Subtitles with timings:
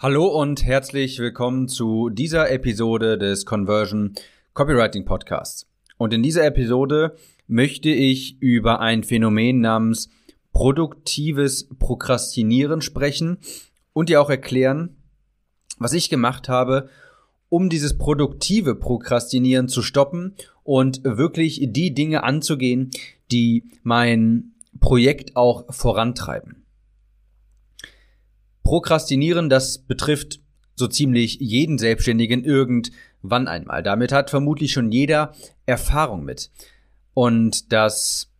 [0.00, 4.14] Hallo und herzlich willkommen zu dieser Episode des Conversion
[4.54, 5.66] Copywriting Podcasts.
[5.96, 7.16] Und in dieser Episode
[7.48, 10.08] möchte ich über ein Phänomen namens
[10.52, 13.38] produktives Prokrastinieren sprechen
[13.92, 14.94] und dir auch erklären,
[15.78, 16.90] was ich gemacht habe,
[17.48, 22.92] um dieses produktive Prokrastinieren zu stoppen und wirklich die Dinge anzugehen,
[23.32, 26.67] die mein Projekt auch vorantreiben.
[28.68, 30.40] Prokrastinieren, das betrifft
[30.76, 33.82] so ziemlich jeden Selbstständigen irgendwann einmal.
[33.82, 35.32] Damit hat vermutlich schon jeder
[35.64, 36.50] Erfahrung mit.
[37.14, 38.30] Und das,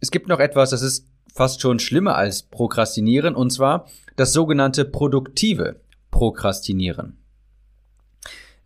[0.00, 3.86] es gibt noch etwas, das ist fast schon schlimmer als Prokrastinieren, und zwar
[4.16, 5.78] das sogenannte produktive
[6.10, 7.18] Prokrastinieren.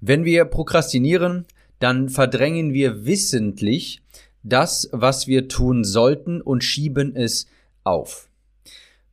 [0.01, 1.47] Wenn wir prokrastinieren,
[1.81, 4.01] dann verdrängen wir wissentlich
[4.45, 7.49] das, was wir tun sollten und schieben es
[7.83, 8.29] auf.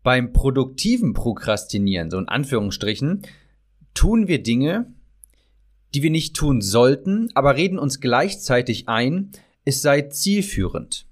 [0.05, 3.23] Beim produktiven Prokrastinieren, so in Anführungsstrichen,
[3.96, 4.94] tun wir Dinge,
[5.96, 9.32] die wir nicht tun sollten, aber reden uns gleichzeitig ein,
[9.63, 11.07] es sei zielführend.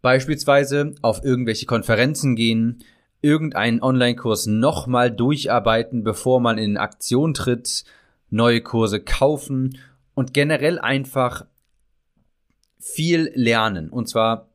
[0.00, 2.84] Beispielsweise auf irgendwelche Konferenzen gehen,
[3.20, 7.82] irgendeinen Online-Kurs nochmal durcharbeiten, bevor man in Aktion tritt,
[8.28, 9.76] neue Kurse kaufen
[10.14, 11.46] und generell einfach
[12.78, 13.90] viel lernen.
[13.90, 14.49] Und zwar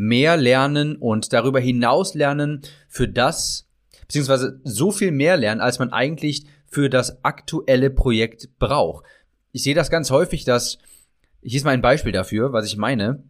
[0.00, 3.68] mehr lernen und darüber hinaus lernen für das,
[4.00, 9.04] beziehungsweise so viel mehr lernen, als man eigentlich für das aktuelle Projekt braucht.
[9.52, 10.78] Ich sehe das ganz häufig, dass,
[11.42, 13.22] hier ist mal ein Beispiel dafür, was ich meine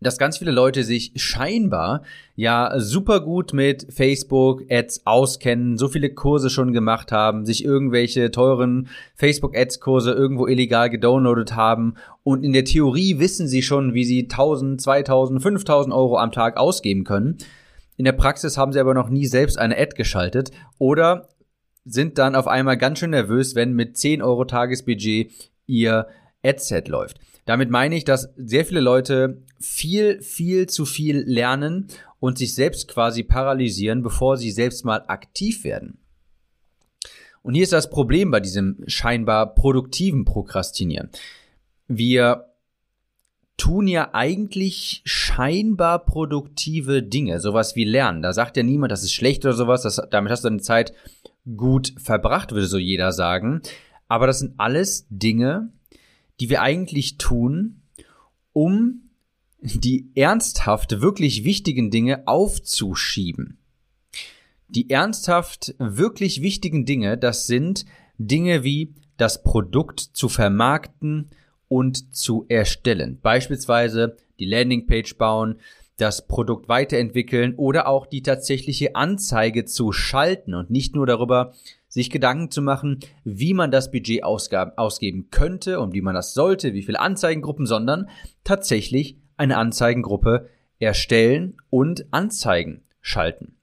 [0.00, 2.02] dass ganz viele Leute sich scheinbar
[2.36, 8.30] ja super gut mit Facebook Ads auskennen, so viele Kurse schon gemacht haben, sich irgendwelche
[8.30, 13.94] teuren Facebook Ads Kurse irgendwo illegal gedownloadet haben und in der Theorie wissen sie schon,
[13.94, 17.38] wie sie 1000, 2000, 5000 Euro am Tag ausgeben können.
[17.96, 21.28] In der Praxis haben sie aber noch nie selbst eine Ad geschaltet oder
[21.84, 25.32] sind dann auf einmal ganz schön nervös, wenn mit 10 Euro Tagesbudget
[25.66, 26.06] ihr
[26.44, 27.18] Adset läuft.
[27.48, 31.86] Damit meine ich, dass sehr viele Leute viel, viel zu viel lernen
[32.20, 35.96] und sich selbst quasi paralysieren, bevor sie selbst mal aktiv werden.
[37.40, 41.08] Und hier ist das Problem bei diesem scheinbar produktiven Prokrastinieren.
[41.86, 42.52] Wir
[43.56, 48.20] tun ja eigentlich scheinbar produktive Dinge, sowas wie Lernen.
[48.20, 50.92] Da sagt ja niemand, das ist schlecht oder sowas, das, damit hast du deine Zeit
[51.56, 53.62] gut verbracht, würde so jeder sagen.
[54.06, 55.72] Aber das sind alles Dinge,
[56.40, 57.82] die wir eigentlich tun,
[58.52, 59.10] um
[59.60, 63.58] die ernsthaft wirklich wichtigen Dinge aufzuschieben.
[64.68, 67.84] Die ernsthaft wirklich wichtigen Dinge, das sind
[68.18, 71.30] Dinge wie das Produkt zu vermarkten
[71.68, 73.18] und zu erstellen.
[73.20, 75.56] Beispielsweise die Landingpage bauen,
[75.96, 81.54] das Produkt weiterentwickeln oder auch die tatsächliche Anzeige zu schalten und nicht nur darüber
[81.88, 86.74] sich Gedanken zu machen, wie man das Budget ausgeben könnte und wie man das sollte,
[86.74, 88.08] wie viele Anzeigengruppen, sondern
[88.44, 93.56] tatsächlich eine Anzeigengruppe erstellen und Anzeigen schalten.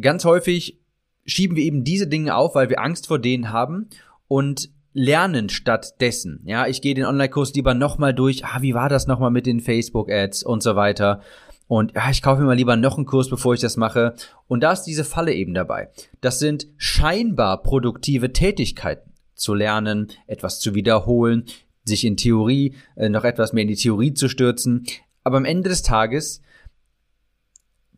[0.00, 0.80] Ganz häufig
[1.24, 3.88] schieben wir eben diese Dinge auf, weil wir Angst vor denen haben
[4.28, 6.42] und lernen stattdessen.
[6.44, 8.44] Ja, ich gehe den Online-Kurs lieber nochmal durch.
[8.44, 11.22] Ah, wie war das nochmal mit den Facebook-Ads und so weiter?
[11.70, 14.16] Und ja, ich kaufe mir mal lieber noch einen Kurs, bevor ich das mache.
[14.48, 15.88] Und da ist diese Falle eben dabei.
[16.20, 19.12] Das sind scheinbar produktive Tätigkeiten.
[19.34, 21.44] Zu lernen, etwas zu wiederholen,
[21.84, 24.84] sich in Theorie, äh, noch etwas mehr in die Theorie zu stürzen.
[25.22, 26.42] Aber am Ende des Tages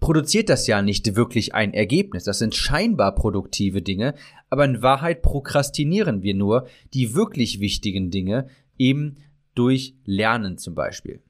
[0.01, 2.25] produziert das ja nicht wirklich ein Ergebnis.
[2.25, 4.15] Das sind scheinbar produktive Dinge,
[4.51, 9.17] aber in Wahrheit prokrastinieren wir nur die wirklich wichtigen Dinge, eben
[9.55, 11.23] durch Lernen zum Beispiel.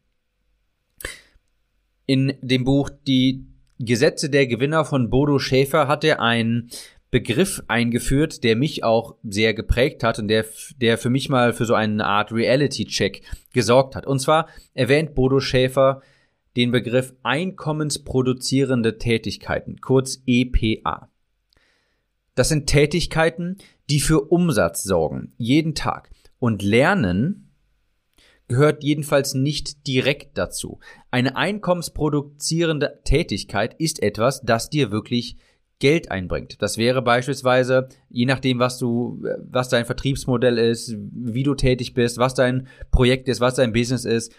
[2.13, 3.47] In dem Buch Die
[3.79, 6.69] Gesetze der Gewinner von Bodo Schäfer hat er einen
[7.11, 10.45] Begriff eingeführt, der mich auch sehr geprägt hat und der,
[10.77, 13.23] der für mich mal für so eine Art Reality-Check
[13.55, 14.07] gesorgt hat.
[14.07, 16.03] Und zwar erwähnt Bodo Schäfer
[16.55, 21.09] den Begriff einkommensproduzierende Tätigkeiten, kurz EPA.
[22.35, 23.57] Das sind Tätigkeiten,
[23.89, 26.11] die für Umsatz sorgen, jeden Tag.
[26.39, 27.52] Und Lernen
[28.53, 30.79] gehört jedenfalls nicht direkt dazu.
[31.11, 35.39] Eine einkommensproduzierende Tätigkeit ist etwas, das dir wirklich
[35.79, 36.61] Geld einbringt.
[36.61, 42.19] Das wäre beispielsweise, je nachdem, was du, was dein Vertriebsmodell ist, wie du tätig bist,
[42.19, 44.35] was dein Projekt ist, was dein Business ist.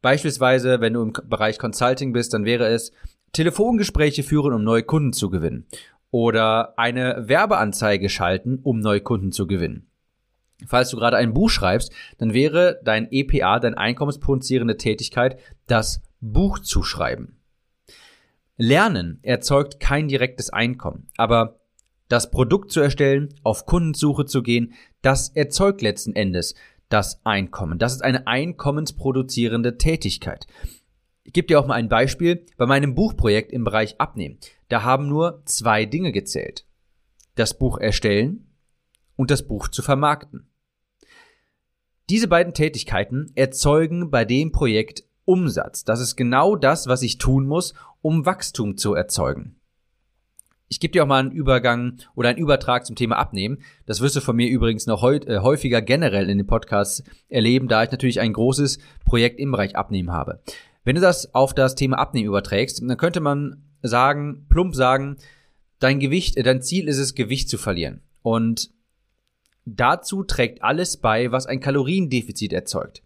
[0.00, 2.90] Beispielsweise, wenn du im Bereich Consulting bist, dann wäre es
[3.32, 5.66] Telefongespräche führen, um neue Kunden zu gewinnen.
[6.10, 9.86] Oder eine Werbeanzeige schalten, um neue Kunden zu gewinnen.
[10.66, 16.58] Falls du gerade ein Buch schreibst, dann wäre dein EPA, deine einkommensproduzierende Tätigkeit, das Buch
[16.58, 17.38] zu schreiben.
[18.56, 21.60] Lernen erzeugt kein direktes Einkommen, aber
[22.08, 26.54] das Produkt zu erstellen, auf Kundensuche zu gehen, das erzeugt letzten Endes
[26.92, 27.78] das Einkommen.
[27.78, 30.46] Das ist eine einkommensproduzierende Tätigkeit.
[31.24, 32.44] Ich gebe dir auch mal ein Beispiel.
[32.58, 34.38] Bei meinem Buchprojekt im Bereich Abnehmen,
[34.68, 36.66] da haben nur zwei Dinge gezählt.
[37.34, 38.52] Das Buch erstellen
[39.16, 40.51] und das Buch zu vermarkten.
[42.12, 45.82] Diese beiden Tätigkeiten erzeugen bei dem Projekt Umsatz.
[45.82, 47.72] Das ist genau das, was ich tun muss,
[48.02, 49.56] um Wachstum zu erzeugen.
[50.68, 53.62] Ich gebe dir auch mal einen Übergang oder einen Übertrag zum Thema Abnehmen.
[53.86, 57.82] Das wirst du von mir übrigens noch äh, häufiger generell in den Podcasts erleben, da
[57.82, 60.42] ich natürlich ein großes Projekt im Bereich Abnehmen habe.
[60.84, 65.16] Wenn du das auf das Thema Abnehmen überträgst, dann könnte man sagen, plump sagen,
[65.78, 68.02] dein Gewicht, äh, dein Ziel ist es, Gewicht zu verlieren.
[68.20, 68.70] Und
[69.64, 73.02] dazu trägt alles bei, was ein Kaloriendefizit erzeugt.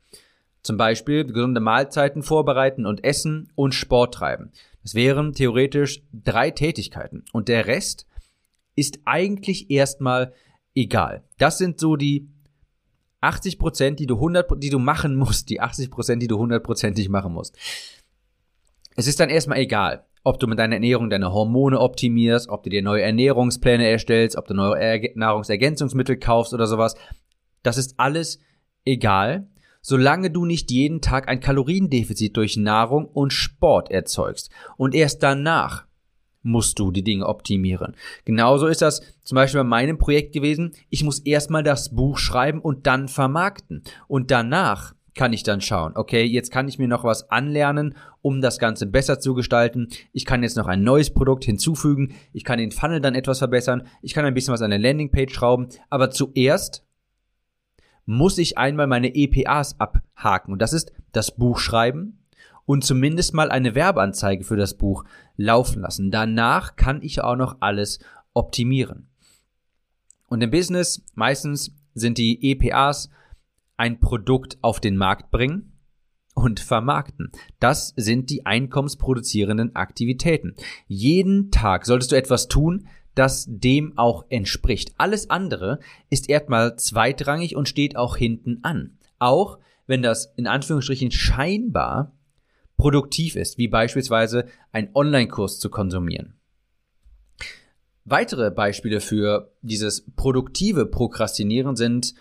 [0.63, 4.51] Zum Beispiel gesunde Mahlzeiten vorbereiten und essen und Sport treiben.
[4.83, 7.25] Das wären theoretisch drei Tätigkeiten.
[7.33, 8.07] Und der Rest
[8.75, 10.33] ist eigentlich erstmal
[10.75, 11.25] egal.
[11.39, 12.29] Das sind so die
[13.21, 17.09] 80 Prozent, die du 100, die du machen musst, die 80 Prozent, die du hundertprozentig
[17.09, 17.57] machen musst.
[18.97, 22.69] Es ist dann erstmal egal, ob du mit deiner Ernährung deine Hormone optimierst, ob du
[22.69, 26.97] dir neue Ernährungspläne erstellst, ob du neue Nahrungsergänzungsmittel kaufst oder sowas.
[27.63, 28.41] Das ist alles
[28.85, 29.47] egal,
[29.83, 34.51] solange du nicht jeden Tag ein Kaloriendefizit durch Nahrung und Sport erzeugst.
[34.77, 35.87] Und erst danach
[36.43, 37.95] musst du die Dinge optimieren.
[38.25, 40.73] Genauso ist das zum Beispiel bei meinem Projekt gewesen.
[40.91, 43.85] Ich muss erstmal das Buch schreiben und dann vermarkten.
[44.09, 48.41] Und danach kann ich dann schauen, okay, jetzt kann ich mir noch was anlernen, um
[48.41, 49.89] das Ganze besser zu gestalten.
[50.13, 52.15] Ich kann jetzt noch ein neues Produkt hinzufügen.
[52.33, 53.87] Ich kann den Funnel dann etwas verbessern.
[54.03, 55.69] Ich kann ein bisschen was an der Landingpage schrauben.
[55.91, 56.85] Aber zuerst
[58.05, 60.53] muss ich einmal meine EPAs abhaken.
[60.53, 62.19] Und das ist das Buch schreiben,
[62.67, 65.05] und zumindest mal eine Werbeanzeige für das Buch
[65.37, 66.11] laufen lassen.
[66.11, 68.01] Danach kann ich auch noch alles
[68.35, 69.09] optimieren.
[70.27, 73.09] Und im Business meistens sind die EPAs
[73.77, 75.73] ein Produkt auf den Markt bringen
[76.35, 77.31] und vermarkten.
[77.61, 80.55] Das sind die einkommensproduzierenden Aktivitäten.
[80.87, 84.93] Jeden Tag solltest du etwas tun, das dem auch entspricht.
[84.99, 85.81] Alles andere
[86.11, 88.99] ist erstmal zweitrangig und steht auch hinten an.
[89.19, 92.13] Auch wenn das in Anführungsstrichen scheinbar
[92.77, 96.35] produktiv ist, wie beispielsweise ein Online-Kurs zu konsumieren.
[98.05, 102.15] Weitere Beispiele für dieses produktive Prokrastinieren sind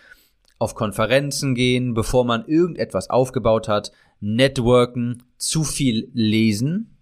[0.57, 6.97] auf Konferenzen gehen, bevor man irgendetwas aufgebaut hat, Networken, zu viel lesen,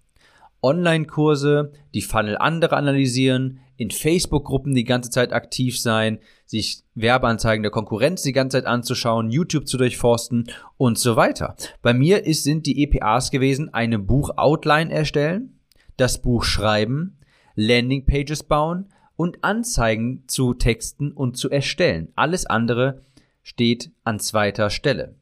[0.61, 7.71] Online-Kurse, die Funnel andere analysieren, in Facebook-Gruppen die ganze Zeit aktiv sein, sich Werbeanzeigen der
[7.71, 11.55] Konkurrenz die ganze Zeit anzuschauen, YouTube zu durchforsten und so weiter.
[11.81, 15.59] Bei mir ist, sind die EPAs gewesen, eine Buch-Outline erstellen,
[15.97, 17.17] das Buch schreiben,
[17.55, 22.09] Landingpages bauen und Anzeigen zu texten und zu erstellen.
[22.15, 23.01] Alles andere
[23.43, 25.15] steht an zweiter Stelle.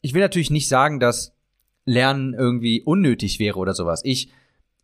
[0.00, 1.34] Ich will natürlich nicht sagen, dass
[1.84, 4.02] Lernen irgendwie unnötig wäre oder sowas.
[4.04, 4.30] Ich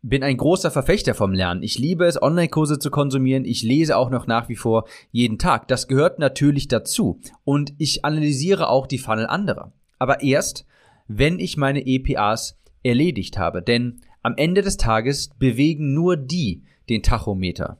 [0.01, 1.63] bin ein großer Verfechter vom Lernen.
[1.63, 3.45] Ich liebe es, Online-Kurse zu konsumieren.
[3.45, 5.67] Ich lese auch noch nach wie vor jeden Tag.
[5.67, 7.21] Das gehört natürlich dazu.
[7.43, 9.71] Und ich analysiere auch die Funnel anderer.
[9.97, 10.65] Aber erst,
[11.07, 13.63] wenn ich meine EPAs erledigt habe.
[13.63, 17.79] Denn am Ende des Tages bewegen nur die den Tachometer.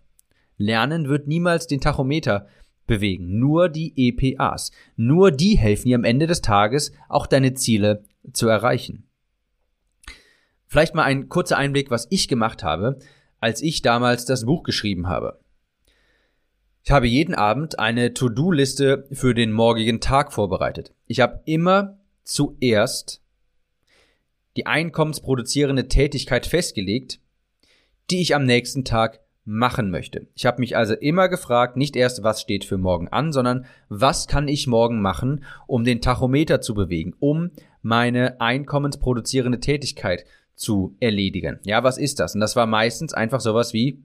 [0.57, 2.47] Lernen wird niemals den Tachometer
[2.87, 3.39] bewegen.
[3.39, 4.71] Nur die EPAs.
[4.95, 9.07] Nur die helfen dir am Ende des Tages auch deine Ziele zu erreichen.
[10.67, 12.99] Vielleicht mal ein kurzer Einblick, was ich gemacht habe,
[13.39, 15.39] als ich damals das Buch geschrieben habe.
[16.83, 20.93] Ich habe jeden Abend eine To-Do-Liste für den morgigen Tag vorbereitet.
[21.07, 23.23] Ich habe immer zuerst
[24.55, 27.19] die einkommensproduzierende Tätigkeit festgelegt,
[28.11, 30.27] die ich am nächsten Tag machen möchte.
[30.33, 34.27] Ich habe mich also immer gefragt, nicht erst, was steht für morgen an, sondern was
[34.27, 37.51] kann ich morgen machen, um den Tachometer zu bewegen, um
[37.83, 40.25] meine einkommensproduzierende Tätigkeit
[40.55, 41.59] zu erledigen.
[41.63, 42.33] Ja, was ist das?
[42.33, 44.03] Und das war meistens einfach sowas wie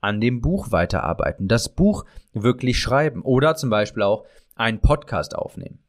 [0.00, 5.80] an dem Buch weiterarbeiten, das Buch wirklich schreiben oder zum Beispiel auch einen Podcast aufnehmen.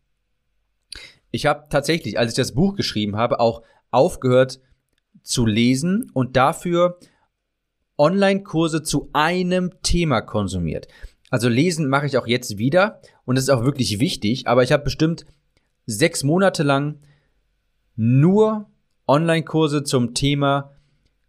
[1.32, 4.60] Ich habe tatsächlich, als ich das Buch geschrieben habe, auch aufgehört
[5.22, 6.98] zu lesen und dafür
[8.00, 10.88] Online-Kurse zu einem Thema konsumiert.
[11.30, 14.72] Also lesen mache ich auch jetzt wieder und das ist auch wirklich wichtig, aber ich
[14.72, 15.26] habe bestimmt
[15.86, 17.00] sechs Monate lang
[17.96, 18.68] nur
[19.08, 20.72] Online-Kurse zum Thema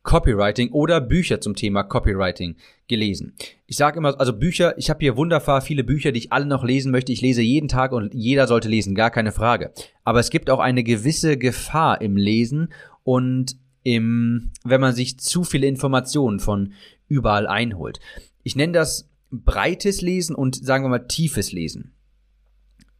[0.03, 2.57] Copywriting oder Bücher zum Thema Copywriting
[2.89, 3.35] gelesen.
[3.67, 6.65] Ich sage immer, also Bücher, ich habe hier wunderbar viele Bücher, die ich alle noch
[6.65, 7.13] lesen möchte.
[7.13, 9.73] Ich lese jeden Tag und jeder sollte lesen, gar keine Frage.
[10.05, 12.73] Aber es gibt auch eine gewisse Gefahr im Lesen
[13.03, 16.73] und im, wenn man sich zu viele Informationen von
[17.09, 18.01] überall einholt.
[18.43, 21.93] Ich nenne das breites Lesen und sagen wir mal tiefes Lesen.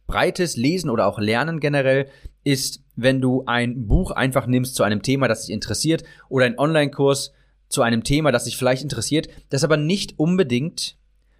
[0.07, 2.07] Breites Lesen oder auch Lernen generell
[2.43, 6.59] ist, wenn du ein Buch einfach nimmst zu einem Thema, das dich interessiert oder einen
[6.59, 7.33] Online-Kurs
[7.69, 10.97] zu einem Thema, das dich vielleicht interessiert, das aber nicht unbedingt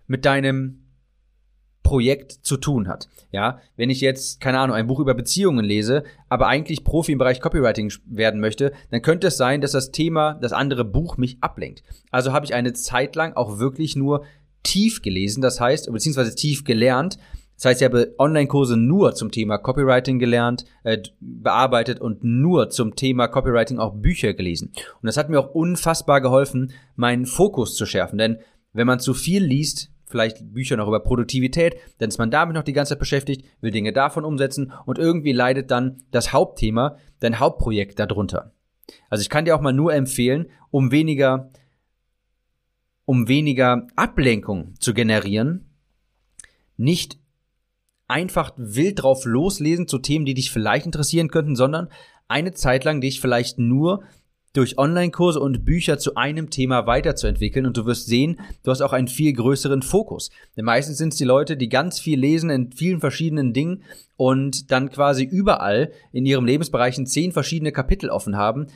[0.07, 0.80] mit deinem
[1.83, 3.09] Projekt zu tun hat.
[3.31, 7.17] Ja, wenn ich jetzt, keine Ahnung, ein Buch über Beziehungen lese, aber eigentlich Profi im
[7.17, 11.37] Bereich Copywriting werden möchte, dann könnte es sein, dass das Thema, das andere Buch mich
[11.41, 11.83] ablenkt.
[12.11, 14.23] Also habe ich eine Zeit lang auch wirklich nur
[14.63, 17.17] tief gelesen, das heißt, beziehungsweise tief gelernt.
[17.55, 22.95] Das heißt, ich habe Online-Kurse nur zum Thema Copywriting gelernt, äh, bearbeitet und nur zum
[22.95, 24.71] Thema Copywriting auch Bücher gelesen.
[25.01, 28.17] Und das hat mir auch unfassbar geholfen, meinen Fokus zu schärfen.
[28.17, 28.39] Denn
[28.73, 32.63] wenn man zu viel liest, vielleicht Bücher noch über Produktivität, dann ist man damit noch
[32.63, 37.39] die ganze Zeit beschäftigt, will Dinge davon umsetzen und irgendwie leidet dann das Hauptthema, dein
[37.39, 38.53] Hauptprojekt darunter.
[39.09, 41.51] Also ich kann dir auch mal nur empfehlen, um weniger,
[43.05, 45.69] um weniger Ablenkung zu generieren,
[46.77, 47.19] nicht
[48.07, 51.87] einfach wild drauf loslesen zu Themen, die dich vielleicht interessieren könnten, sondern
[52.27, 54.03] eine Zeit lang dich vielleicht nur
[54.53, 58.93] durch Online-Kurse und Bücher zu einem Thema weiterzuentwickeln und du wirst sehen, du hast auch
[58.93, 60.29] einen viel größeren Fokus.
[60.57, 63.83] Denn meistens sind es die Leute, die ganz viel lesen in vielen verschiedenen Dingen
[64.17, 68.67] und dann quasi überall in ihrem Lebensbereichen zehn verschiedene Kapitel offen haben,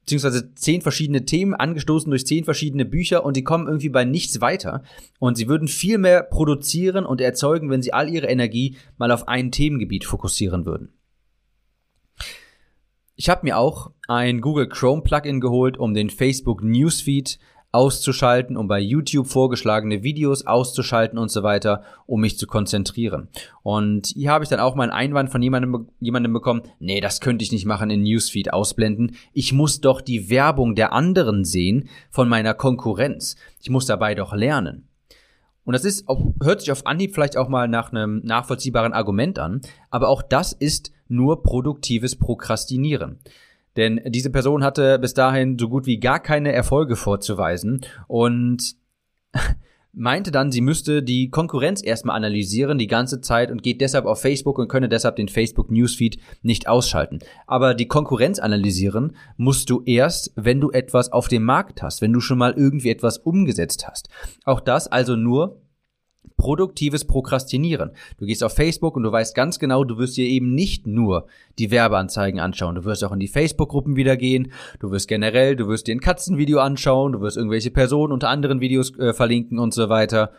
[0.00, 4.40] beziehungsweise zehn verschiedene Themen angestoßen durch zehn verschiedene Bücher und die kommen irgendwie bei nichts
[4.40, 4.82] weiter.
[5.18, 9.28] Und sie würden viel mehr produzieren und erzeugen, wenn sie all ihre Energie mal auf
[9.28, 10.94] ein Themengebiet fokussieren würden.
[13.20, 17.38] Ich habe mir auch ein Google Chrome Plugin geholt, um den Facebook Newsfeed
[17.70, 23.28] auszuschalten, um bei YouTube vorgeschlagene Videos auszuschalten und so weiter, um mich zu konzentrieren.
[23.62, 27.20] Und hier habe ich dann auch mal einen Einwand von jemandem, jemandem bekommen, nee, das
[27.20, 29.14] könnte ich nicht machen in Newsfeed ausblenden.
[29.34, 33.36] Ich muss doch die Werbung der anderen sehen von meiner Konkurrenz.
[33.60, 34.88] Ich muss dabei doch lernen.
[35.64, 36.06] Und das ist,
[36.42, 40.52] hört sich auf Anhieb vielleicht auch mal nach einem nachvollziehbaren Argument an, aber auch das
[40.52, 43.18] ist nur produktives Prokrastinieren.
[43.76, 48.74] Denn diese Person hatte bis dahin so gut wie gar keine Erfolge vorzuweisen und
[49.92, 54.20] meinte dann, sie müsste die Konkurrenz erstmal analysieren die ganze Zeit und geht deshalb auf
[54.20, 57.18] Facebook und könne deshalb den Facebook Newsfeed nicht ausschalten.
[57.46, 62.12] Aber die Konkurrenz analysieren musst du erst, wenn du etwas auf dem Markt hast, wenn
[62.12, 64.08] du schon mal irgendwie etwas umgesetzt hast.
[64.44, 65.60] Auch das also nur
[66.40, 67.90] produktives Prokrastinieren.
[68.18, 71.26] Du gehst auf Facebook und du weißt ganz genau, du wirst dir eben nicht nur
[71.58, 72.76] die Werbeanzeigen anschauen.
[72.76, 74.50] Du wirst auch in die Facebook-Gruppen wieder gehen.
[74.78, 77.12] Du wirst generell, du wirst dir ein Katzenvideo anschauen.
[77.12, 80.32] Du wirst irgendwelche Personen unter anderen Videos äh, verlinken und so weiter.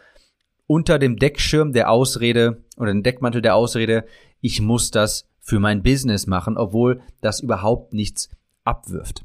[0.65, 4.05] Unter dem Deckschirm der Ausrede oder dem Deckmantel der Ausrede,
[4.41, 8.29] ich muss das für mein Business machen, obwohl das überhaupt nichts
[8.63, 9.23] abwirft.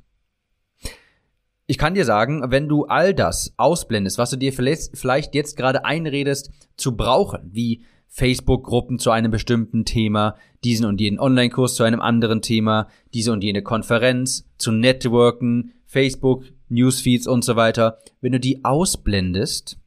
[1.86, 6.50] Kann dir sagen, wenn du all das ausblendest, was du dir vielleicht jetzt gerade einredest
[6.76, 12.42] zu brauchen, wie Facebook-Gruppen zu einem bestimmten Thema, diesen und jenen Online-Kurs zu einem anderen
[12.42, 18.64] Thema, diese und jene Konferenz, zu Networken, Facebook, Newsfeeds und so weiter, wenn du die
[18.64, 19.78] ausblendest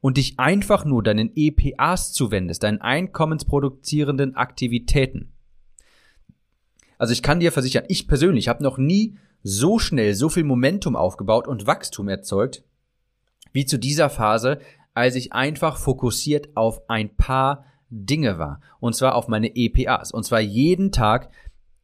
[0.00, 5.34] und dich einfach nur deinen EPAs zuwendest, deinen einkommensproduzierenden Aktivitäten.
[6.96, 10.96] Also ich kann dir versichern, ich persönlich habe noch nie so schnell so viel Momentum
[10.96, 12.64] aufgebaut und Wachstum erzeugt,
[13.52, 14.58] wie zu dieser Phase,
[14.92, 18.60] als ich einfach fokussiert auf ein paar Dinge war.
[18.80, 20.10] Und zwar auf meine EPAs.
[20.10, 21.30] Und zwar jeden Tag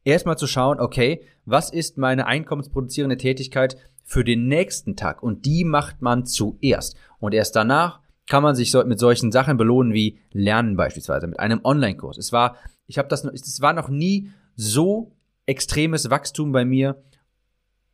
[0.03, 5.23] erstmal zu schauen, okay, was ist meine einkommensproduzierende Tätigkeit für den nächsten Tag?
[5.23, 6.97] Und die macht man zuerst.
[7.19, 11.61] Und erst danach kann man sich mit solchen Sachen belohnen wie Lernen beispielsweise, mit einem
[11.63, 12.17] Online-Kurs.
[12.17, 15.15] Es war, ich habe das, es war noch nie so
[15.45, 17.01] extremes Wachstum bei mir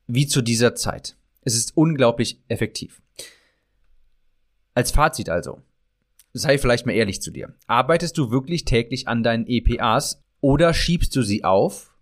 [0.10, 1.16] wie zu dieser Zeit.
[1.44, 3.02] Es ist unglaublich effektiv.
[4.74, 5.62] Als Fazit also,
[6.34, 7.56] sei vielleicht mal ehrlich zu dir.
[7.68, 11.94] Arbeitest du wirklich täglich an deinen EPAs oder schiebst du sie auf,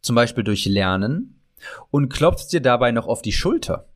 [0.00, 1.40] zum Beispiel durch Lernen,
[1.90, 3.88] und klopfst dir dabei noch auf die Schulter?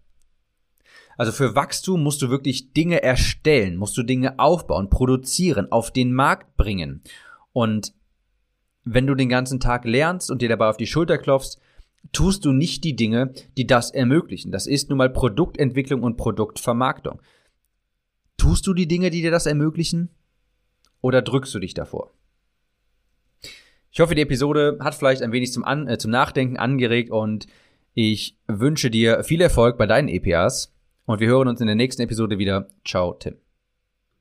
[1.17, 6.13] Also für Wachstum musst du wirklich Dinge erstellen, musst du Dinge aufbauen, produzieren, auf den
[6.13, 7.03] Markt bringen.
[7.53, 7.95] Und
[8.85, 11.59] wenn du den ganzen Tag lernst und dir dabei auf die Schulter klopfst,
[12.13, 14.53] tust du nicht die Dinge, die das ermöglichen.
[14.53, 17.21] Das ist nun mal Produktentwicklung und Produktvermarktung.
[18.37, 20.11] Tust du die Dinge, die dir das ermöglichen?
[21.01, 22.13] Oder drückst du dich davor?
[23.91, 27.47] Ich hoffe, die Episode hat vielleicht ein wenig zum, An äh, zum Nachdenken angeregt und
[27.95, 30.73] ich wünsche dir viel Erfolg bei deinen EPAs
[31.07, 32.69] und wir hören uns in der nächsten Episode wieder.
[32.85, 33.48] Ciao, Tim.